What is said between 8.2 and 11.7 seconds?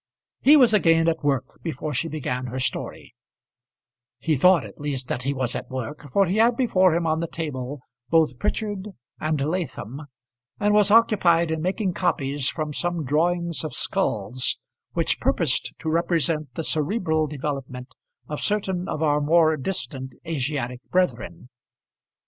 Prichard and Latham, and was occupied in